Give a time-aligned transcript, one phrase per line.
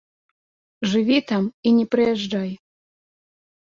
[0.93, 2.51] Жыві там і не прыязджай.